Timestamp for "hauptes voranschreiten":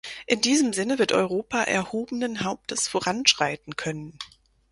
2.43-3.75